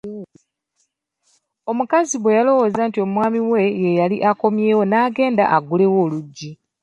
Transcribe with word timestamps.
Omukazi 1.71 2.15
bwe 2.19 2.35
yalowooza 2.37 2.81
nti 2.87 2.99
omwami 3.05 3.39
we 3.51 3.61
yeyali 3.83 4.17
akomyewo 4.29 4.83
n'agenda 4.87 5.43
aggulewo 5.55 5.97
oluggi. 6.05 6.49